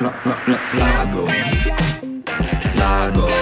[0.00, 0.12] la,
[2.76, 3.35] la,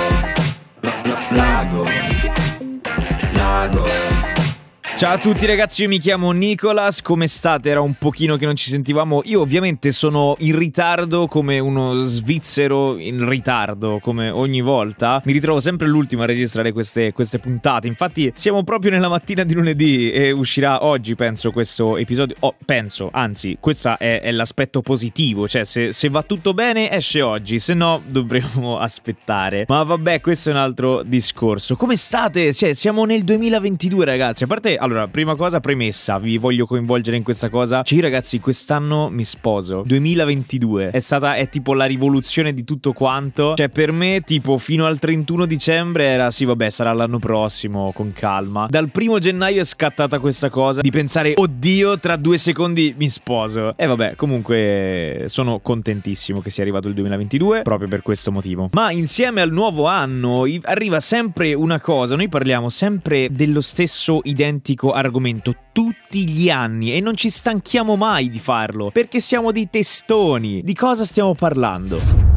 [4.96, 7.68] Ciao a tutti ragazzi, io mi chiamo Nicolas, come state?
[7.68, 9.22] Era un pochino che non ci sentivamo.
[9.24, 15.20] Io ovviamente sono in ritardo come uno svizzero in ritardo, come ogni volta.
[15.24, 17.88] Mi ritrovo sempre l'ultimo a registrare queste, queste puntate.
[17.88, 22.36] Infatti siamo proprio nella mattina di lunedì e uscirà oggi, penso, questo episodio.
[22.38, 25.48] Oh, penso, anzi, questo è, è l'aspetto positivo.
[25.48, 29.64] Cioè, se, se va tutto bene, esce oggi, se no dovremo aspettare.
[29.66, 31.74] Ma vabbè, questo è un altro discorso.
[31.74, 32.54] Come state?
[32.54, 34.44] Cioè, siamo nel 2022 ragazzi.
[34.44, 37.82] A parte allora, prima cosa, premessa, vi voglio coinvolgere in questa cosa.
[37.82, 39.82] Cioè, ragazzi, quest'anno mi sposo.
[39.86, 40.90] 2022.
[40.90, 43.54] È stata, è tipo la rivoluzione di tutto quanto.
[43.54, 48.12] Cioè, per me, tipo, fino al 31 dicembre era, sì, vabbè, sarà l'anno prossimo, con
[48.12, 48.66] calma.
[48.68, 53.74] Dal primo gennaio è scattata questa cosa di pensare, oddio, tra due secondi mi sposo.
[53.78, 58.68] E vabbè, comunque, sono contentissimo che sia arrivato il 2022, proprio per questo motivo.
[58.72, 64.72] Ma insieme al nuovo anno arriva sempre una cosa, noi parliamo sempre dello stesso identico
[64.74, 69.70] identico argomento tutti gli anni e non ci stanchiamo mai di farlo perché siamo dei
[69.70, 70.62] testoni.
[70.62, 72.33] Di cosa stiamo parlando?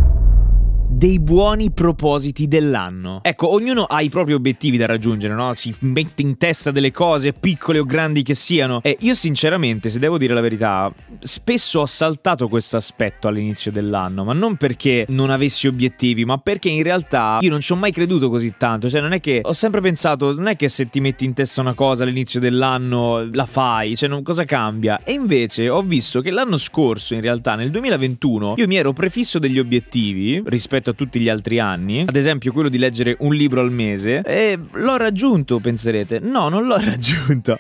[0.98, 3.20] Dei buoni propositi dell'anno.
[3.22, 5.53] Ecco, ognuno ha i propri obiettivi da raggiungere, no?
[5.53, 8.81] Si mette in testa delle cose, piccole o grandi che siano.
[8.81, 14.23] E io sinceramente, se devo dire la verità, spesso ho saltato questo aspetto all'inizio dell'anno,
[14.23, 17.92] ma non perché non avessi obiettivi, ma perché in realtà io non ci ho mai
[17.92, 18.90] creduto così tanto.
[18.90, 21.62] Cioè, non è che ho sempre pensato, non è che se ti metti in testa
[21.62, 25.03] una cosa all'inizio dell'anno la fai, cioè non, cosa cambia?
[25.03, 29.38] E invece ho visto che l'anno scorso, in realtà, nel 2021, io mi ero prefisso
[29.38, 33.34] degli obiettivi rispetto rispetto a tutti gli altri anni, ad esempio quello di leggere un
[33.34, 36.20] libro al mese, e l'ho raggiunto, penserete.
[36.20, 37.58] No, non l'ho raggiunto.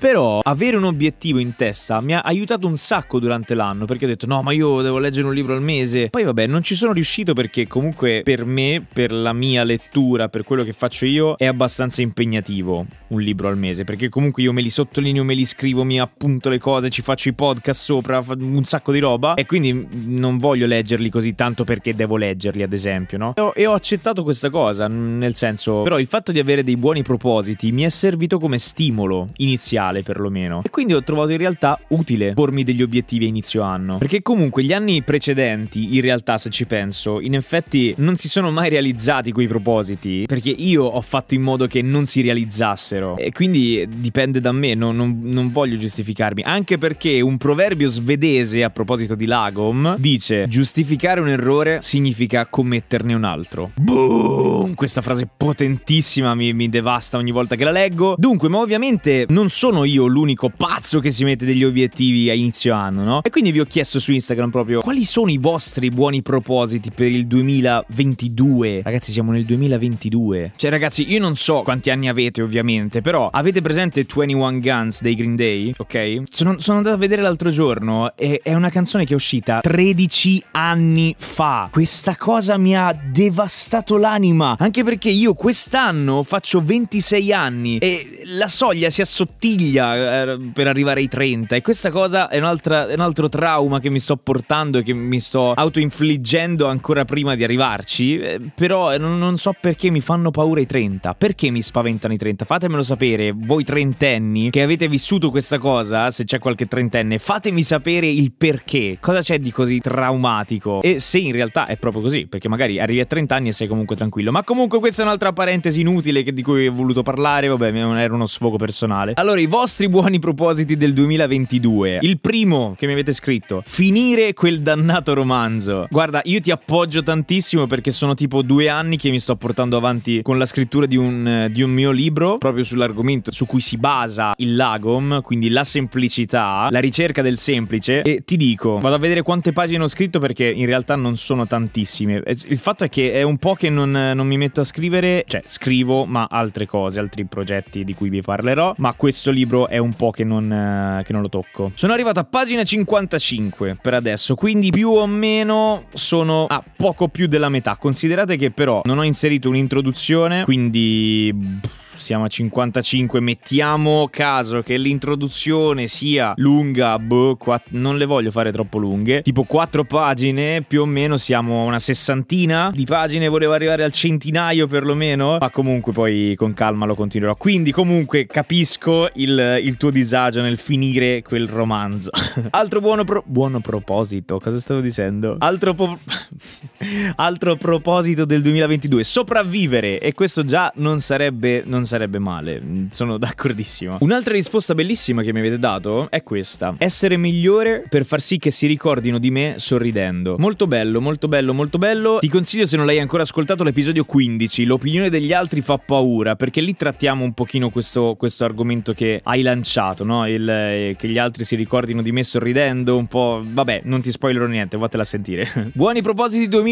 [0.00, 4.08] Però avere un obiettivo in testa mi ha aiutato un sacco durante l'anno, perché ho
[4.08, 6.08] detto no, ma io devo leggere un libro al mese.
[6.08, 10.42] Poi vabbè, non ci sono riuscito perché comunque per me, per la mia lettura, per
[10.42, 14.62] quello che faccio io, è abbastanza impegnativo un libro al mese, perché comunque io me
[14.62, 18.64] li sottolineo, me li scrivo, mi appunto le cose, ci faccio i podcast sopra, un
[18.64, 23.18] sacco di roba e quindi non voglio leggerli così tanto perché devo leggerli ad esempio,
[23.18, 23.34] no?
[23.36, 26.78] E ho, e ho accettato questa cosa, nel senso, però il fatto di avere dei
[26.78, 30.62] buoni propositi mi è servito come stimolo iniziale perlomeno.
[30.64, 33.98] E quindi ho trovato in realtà utile pormi degli obiettivi a inizio anno.
[33.98, 38.50] Perché comunque gli anni precedenti, in realtà se ci penso, in effetti non si sono
[38.50, 43.16] mai realizzati quei propositi, perché io ho fatto in modo che non si realizzassero.
[43.16, 46.42] E quindi dipende da me, non, non, non voglio giustificarmi.
[46.42, 53.14] Anche perché un proverbio svedese a proposito di Lagom dice giustificare un errore significa commetterne
[53.14, 53.72] un altro.
[53.74, 54.74] Boom!
[54.74, 58.14] Questa frase potentissima mi, mi devasta ogni volta che la leggo.
[58.16, 62.74] Dunque, ma ovviamente non sono io l'unico pazzo che si mette degli obiettivi a inizio
[62.74, 63.22] anno, no?
[63.22, 67.10] E quindi vi ho chiesto su Instagram proprio quali sono i vostri buoni propositi per
[67.10, 68.82] il 2022.
[68.82, 70.52] Ragazzi, siamo nel 2022.
[70.56, 75.14] Cioè, ragazzi, io non so quanti anni avete, ovviamente, però avete presente 21 Guns dei
[75.14, 75.74] Green Day?
[75.76, 76.22] Ok?
[76.30, 80.44] Sono, sono andato a vedere l'altro giorno e è una canzone che è uscita 13
[80.52, 81.68] anni fa.
[81.70, 84.56] Questa cosa mi ha devastato l'anima.
[84.58, 91.00] Anche perché io quest'anno faccio 26 anni e la soglia si assottiglia eh, per arrivare
[91.00, 91.56] ai 30.
[91.56, 95.20] E questa cosa è, è, un altro trauma che mi sto portando e che mi
[95.20, 98.18] sto autoinfliggendo ancora prima di arrivarci.
[98.18, 101.14] Eh, però non, non so perché mi fanno paura i 30.
[101.14, 102.44] Perché mi spaventano i 30?
[102.44, 108.06] Fatemelo sapere, voi trentenni che avete vissuto questa cosa, se c'è qualche trentenne, fatemi sapere
[108.06, 108.98] il perché.
[109.00, 110.82] Cosa c'è di così traumatico?
[110.82, 113.68] E se in realtà è proprio così, perché magari arrivi a 30 anni e sei
[113.68, 114.32] comunque tranquillo.
[114.32, 118.26] Ma comunque questa è un'altra parentesi inutile di cui ho voluto parlare, vabbè, era uno
[118.26, 119.12] sfogo personale.
[119.16, 121.98] Allora, i vostri buoni propositi del 2022.
[122.02, 125.86] Il primo che mi avete scritto, finire quel dannato romanzo.
[125.90, 130.22] Guarda, io ti appoggio tantissimo perché sono tipo due anni che mi sto portando avanti
[130.22, 134.32] con la scrittura di un, di un mio libro, proprio sull'argomento su cui si basa
[134.36, 138.02] il Lagom, quindi la semplicità, la ricerca del semplice.
[138.02, 141.46] E ti dico, vado a vedere quante pagine ho scritto perché in realtà non sono
[141.46, 145.24] tantissime il fatto è che è un po' che non, non, mi metto a scrivere,
[145.26, 148.74] cioè scrivo, ma altre cose, altri progetti di cui vi parlerò.
[148.78, 151.72] Ma questo libro è un po' che non, eh, che non lo tocco.
[151.74, 157.26] Sono arrivato a pagina 55 per adesso, quindi più o meno sono a poco più
[157.26, 157.76] della metà.
[157.76, 161.58] Considerate che però non ho inserito un'introduzione, quindi
[162.00, 168.50] siamo a 55, mettiamo caso che l'introduzione sia lunga, boh, quatt- non le voglio fare
[168.50, 173.52] troppo lunghe, tipo 4 pagine, più o meno siamo a una sessantina di pagine, volevo
[173.52, 177.36] arrivare al centinaio perlomeno, ma comunque poi con calma lo continuerò.
[177.36, 182.10] Quindi comunque capisco il, il tuo disagio nel finire quel romanzo.
[182.50, 185.36] Altro buono, pro- buono proposito, cosa stavo dicendo?
[185.38, 185.98] Altro, po-
[187.16, 193.98] altro proposito del 2022, sopravvivere e questo già non sarebbe, non sarebbe male, sono d'accordissimo.
[194.00, 198.50] Un'altra risposta bellissima che mi avete dato è questa, essere migliore per far sì che
[198.50, 200.36] si ricordino di me sorridendo.
[200.38, 202.18] Molto bello, molto bello, molto bello.
[202.20, 206.60] Ti consiglio se non l'hai ancora ascoltato l'episodio 15, l'opinione degli altri fa paura, perché
[206.60, 210.26] lì trattiamo un pochino questo, questo argomento che hai lanciato, no?
[210.26, 213.44] Il, eh, che gli altri si ricordino di me sorridendo, un po'...
[213.46, 215.48] Vabbè, non ti spoilerò niente, vatela a sentire.
[215.74, 216.69] Buoni propositi 2022,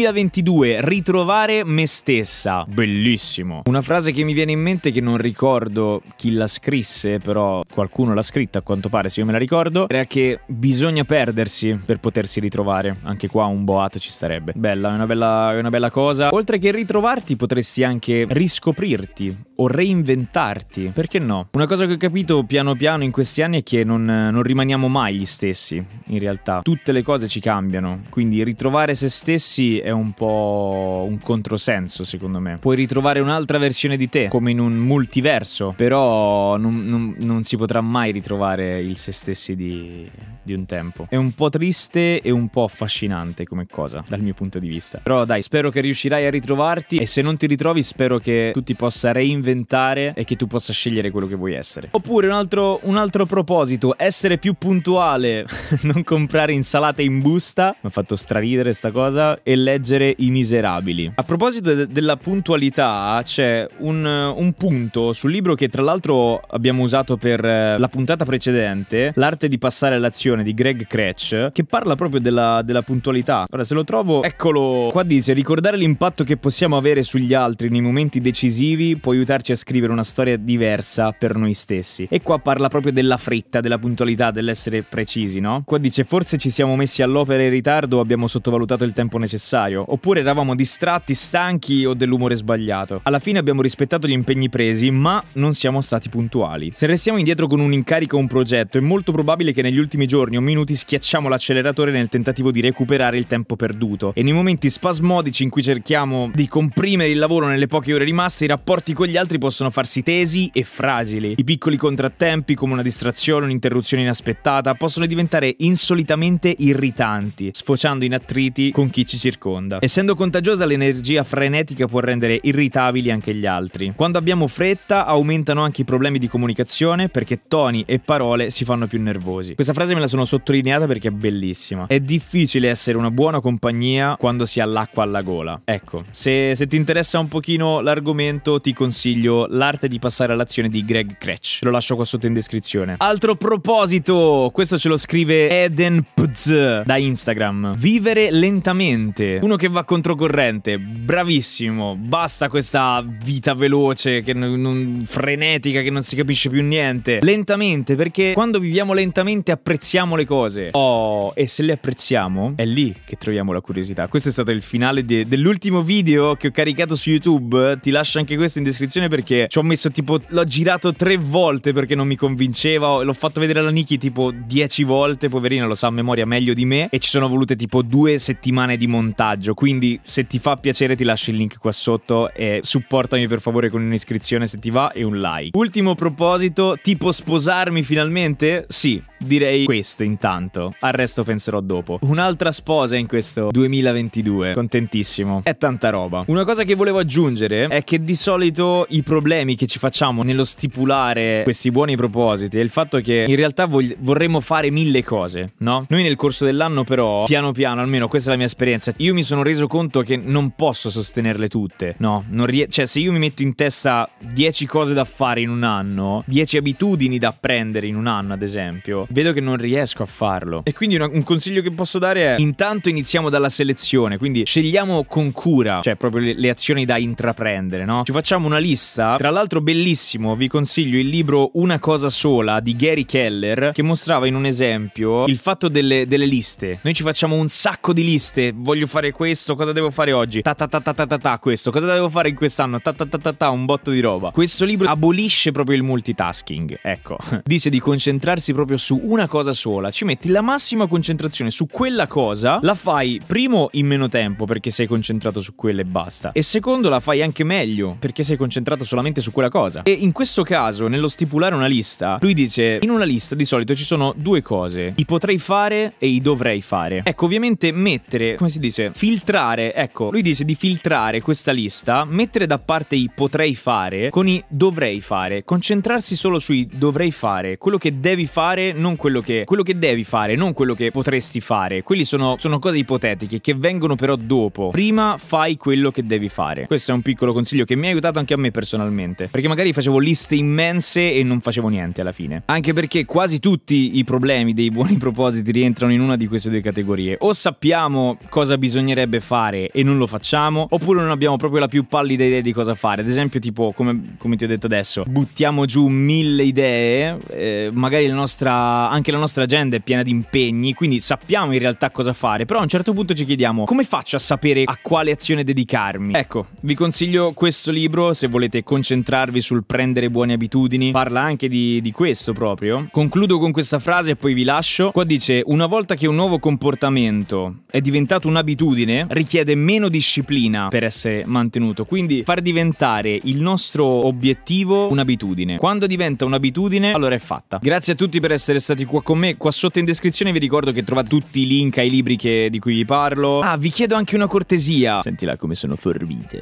[0.79, 2.65] ritrovare me stessa.
[2.67, 3.61] Bellissimo.
[3.65, 8.13] Una frase che mi viene in mente che non ricordo chi la scrisse, però qualcuno
[8.13, 11.99] l'ha scritta a quanto pare, se io me la ricordo, era che bisogna perdersi per
[11.99, 12.97] potersi ritrovare.
[13.03, 14.53] Anche qua un boato ci starebbe.
[14.55, 16.29] Bella, è una bella, è una bella cosa.
[16.31, 20.91] Oltre che ritrovarti, potresti anche riscoprirti o reinventarti.
[20.93, 21.47] Perché no?
[21.51, 24.87] Una cosa che ho capito piano piano in questi anni è che non, non rimaniamo
[24.87, 26.61] mai gli stessi, in realtà.
[26.63, 32.39] Tutte le cose ci cambiano, quindi ritrovare se stessi è un po' un controsenso, secondo
[32.39, 32.57] me.
[32.59, 37.57] Puoi ritrovare un'altra versione di te, come in un multiverso, però non, non, non si
[37.57, 40.09] potrà mai ritrovare il se stessi di,
[40.49, 41.05] di un tempo.
[41.09, 44.99] È un po' triste e un po' affascinante come cosa, dal mio punto di vista.
[45.01, 48.63] Però dai, spero che riuscirai a ritrovarti e se non ti ritrovi spero che tu
[48.63, 51.89] ti possa reinventare e che tu possa scegliere quello che vuoi essere.
[51.91, 55.45] Oppure un altro, un altro proposito, essere più puntuale,
[55.83, 61.11] non comprare insalate in busta, mi ha fatto straridere sta cosa, e leggere I Miserabili.
[61.15, 66.83] A proposito de- della puntualità, c'è un, un punto sul libro che tra l'altro abbiamo
[66.83, 71.95] usato per eh, la puntata precedente, L'arte di passare all'azione di Greg Cratch, che parla
[71.95, 73.45] proprio della, della puntualità.
[73.49, 74.89] Ora, se lo trovo, eccolo.
[74.91, 79.55] Qua dice: ricordare l'impatto che possiamo avere sugli altri nei momenti decisivi può aiutarci a
[79.55, 82.07] scrivere una storia diversa per noi stessi.
[82.09, 85.63] E qua parla proprio della fretta, della puntualità, dell'essere precisi, no?
[85.65, 89.83] Qua dice: forse ci siamo messi all'opera in ritardo o abbiamo sottovalutato il tempo necessario,
[89.87, 93.01] oppure eravamo distratti, stanchi o dell'umore sbagliato.
[93.03, 96.71] Alla fine abbiamo rispettato gli impegni presi, ma non siamo stati puntuali.
[96.73, 100.05] Se restiamo indietro con un incarico o un progetto, è molto probabile che negli ultimi
[100.05, 104.11] giorni o minuti schiacciamo l'acceleratore nel tentativo di recuperare il tempo perduto.
[104.15, 108.45] E nei momenti spasmodici in cui cerchiamo di comprimere il lavoro nelle poche ore rimaste,
[108.45, 111.35] i rapporti con gli altri possono farsi tesi e fragili.
[111.37, 118.71] I piccoli contrattempi, come una distrazione un'interruzione inaspettata, possono diventare insolitamente irritanti, sfociando in attriti
[118.71, 119.77] con chi ci circonda.
[119.81, 123.93] Essendo contagiosa, l'energia frenetica può rendere irritabili anche gli altri.
[123.95, 128.87] Quando abbiamo fretta, aumentano anche i problemi di comunicazione perché toni e parole si fanno
[128.87, 129.55] più nervosi.
[129.55, 131.87] Questa frase me la sono sottolineata perché è bellissima.
[131.87, 135.61] È difficile essere una buona compagnia quando si ha l'acqua alla gola.
[135.63, 140.83] Ecco, se, se ti interessa un pochino l'argomento, ti consiglio L'arte di passare all'azione di
[140.83, 141.59] Greg Cratch.
[141.61, 142.95] Lo lascio qua sotto in descrizione.
[142.97, 147.75] Altro proposito, questo ce lo scrive Eden Pz da Instagram.
[147.77, 149.39] Vivere lentamente.
[149.41, 150.79] Uno che va controcorrente.
[150.79, 151.95] Bravissimo.
[151.95, 157.19] Basta questa vita veloce, che non, non, frenetica, che non si capisce più niente.
[157.21, 160.69] Lentamente, perché quando viviamo lentamente apprezziamo le cose.
[160.71, 164.07] Oh, e se le apprezziamo, è lì che troviamo la curiosità.
[164.07, 167.79] Questo è stato il finale de- dell'ultimo video che ho caricato su YouTube.
[167.81, 170.19] Ti lascio anche questo in descrizione perché ci ho messo tipo.
[170.27, 173.03] L'ho girato tre volte perché non mi convinceva.
[173.03, 175.29] L'ho fatto vedere alla Niki tipo dieci volte.
[175.29, 176.87] Poverina lo sa a memoria meglio di me.
[176.89, 179.53] E ci sono volute tipo due settimane di montaggio.
[179.53, 182.31] Quindi, se ti fa piacere, ti lascio il link qua sotto.
[182.33, 185.57] E supportami per favore con un'iscrizione se ti va e un like.
[185.57, 188.65] Ultimo proposito: tipo sposarmi finalmente?
[188.67, 190.75] Sì, direi questo intanto.
[190.79, 191.99] Al resto penserò dopo.
[192.01, 194.53] Un'altra sposa in questo 2022.
[194.53, 195.41] Contentissimo.
[195.43, 196.23] È tanta roba.
[196.27, 200.43] Una cosa che volevo aggiungere è che di solito i problemi che ci facciamo nello
[200.43, 205.53] stipulare questi buoni propositi è il fatto che in realtà vog- vorremmo fare mille cose,
[205.57, 205.85] no?
[205.89, 209.23] Noi nel corso dell'anno però, piano piano, almeno questa è la mia esperienza, io mi
[209.23, 212.25] sono reso conto che non posso sostenerle tutte, no?
[212.45, 216.23] Rie- cioè se io mi metto in testa 10 cose da fare in un anno,
[216.27, 220.05] 10 abitudini da apprendere in un anno ad esempio, vedo che non riesco riesco a
[220.05, 220.61] farlo.
[220.65, 225.05] E quindi una, un consiglio che posso dare è intanto iniziamo dalla selezione, quindi scegliamo
[225.05, 228.03] con cura, cioè proprio le, le azioni da intraprendere, no?
[228.03, 232.75] Ci facciamo una lista, tra l'altro bellissimo, vi consiglio il libro Una cosa sola di
[232.75, 236.79] Gary Keller che mostrava in un esempio il fatto delle, delle liste.
[236.81, 240.41] Noi ci facciamo un sacco di liste, voglio fare questo, cosa devo fare oggi?
[240.41, 242.81] Ta ta ta ta ta ta, ta questo, cosa devo fare in quest'anno?
[242.81, 244.31] Ta ta ta ta ta, un botto di roba.
[244.31, 247.17] Questo libro abolisce proprio il multitasking, ecco.
[247.43, 252.07] Dice di concentrarsi proprio su una cosa sola, ci metti la massima concentrazione su quella
[252.07, 256.31] cosa, la fai primo in meno tempo perché sei concentrato su quella e basta.
[256.31, 259.83] E secondo la fai anche meglio perché sei concentrato solamente su quella cosa.
[259.83, 263.75] E in questo caso, nello stipulare una lista, lui dice in una lista di solito
[263.75, 267.01] ci sono due cose, i potrei fare e i dovrei fare.
[267.03, 272.47] Ecco, ovviamente mettere, come si dice, filtrare, ecco, lui dice di filtrare questa lista, mettere
[272.47, 277.77] da parte i potrei fare con i dovrei fare, concentrarsi solo sui dovrei fare, quello
[277.77, 281.83] che devi fare, non quello che quello che devi fare, non quello che potresti fare.
[281.83, 284.69] Quelli sono, sono cose ipotetiche che vengono però dopo.
[284.69, 286.65] Prima fai quello che devi fare.
[286.67, 289.73] Questo è un piccolo consiglio che mi ha aiutato anche a me personalmente, perché magari
[289.73, 292.43] facevo liste immense e non facevo niente alla fine.
[292.45, 296.61] Anche perché quasi tutti i problemi dei buoni propositi rientrano in una di queste due
[296.61, 297.17] categorie.
[297.19, 301.87] O sappiamo cosa bisognerebbe fare e non lo facciamo, oppure non abbiamo proprio la più
[301.87, 303.01] pallida idea di cosa fare.
[303.01, 308.07] Ad esempio, tipo, come, come ti ho detto adesso, buttiamo giù mille idee, eh, magari
[308.07, 312.13] la nostra, anche la nostra agenda è piena di impegni, quindi sappiamo in realtà cosa
[312.13, 315.43] fare, però a un certo punto ci chiediamo come faccio a sapere a quale azione
[315.43, 316.13] dedicarmi.
[316.13, 321.81] Ecco, vi consiglio questo libro se volete concentrarvi sul prendere buone abitudini, parla anche di,
[321.81, 322.87] di questo proprio.
[322.91, 324.91] Concludo con questa frase e poi vi lascio.
[324.91, 330.83] Qua dice, una volta che un nuovo comportamento è diventato un'abitudine, richiede meno disciplina per
[330.83, 335.57] essere mantenuto, quindi far diventare il nostro obiettivo un'abitudine.
[335.57, 337.57] Quando diventa un'abitudine, allora è fatta.
[337.59, 339.37] Grazie a tutti per essere stati qua con me.
[339.39, 342.59] Qua sotto in descrizione vi ricordo che trovate tutti i link ai libri che, di
[342.59, 343.39] cui vi parlo.
[343.39, 345.01] Ah, vi chiedo anche una cortesia.
[345.01, 346.37] Sentila come sono forbito.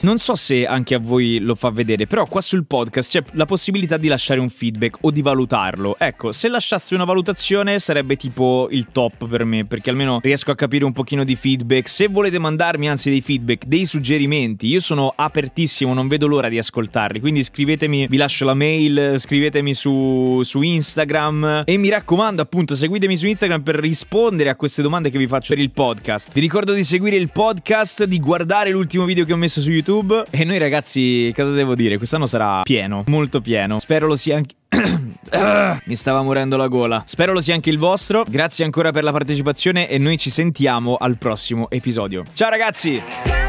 [0.00, 3.46] Non so se anche a voi lo fa vedere, però qua sul podcast c'è la
[3.46, 5.96] possibilità di lasciare un feedback o di valutarlo.
[5.98, 10.54] Ecco, se lasciassi una valutazione sarebbe tipo il top per me, perché almeno riesco a
[10.54, 11.88] capire un pochino di feedback.
[11.88, 16.58] Se volete mandarmi anzi dei feedback, dei suggerimenti, io sono apertissimo, non vedo l'ora di
[16.58, 17.20] ascoltarli.
[17.20, 21.88] Quindi scrivetemi, vi lascio la mail, scrivetemi su, su Instagram e mi
[22.24, 25.70] raccomando appunto seguitemi su Instagram per rispondere a queste domande che vi faccio per il
[25.70, 26.32] podcast.
[26.32, 30.24] Vi ricordo di seguire il podcast, di guardare l'ultimo video che ho messo su YouTube
[30.30, 31.98] e noi ragazzi, cosa devo dire?
[31.98, 33.78] Quest'anno sarà pieno, molto pieno.
[33.78, 34.54] Spero lo sia anche
[35.84, 37.02] mi stava morendo la gola.
[37.04, 38.24] Spero lo sia anche il vostro.
[38.26, 42.24] Grazie ancora per la partecipazione e noi ci sentiamo al prossimo episodio.
[42.32, 43.43] Ciao ragazzi!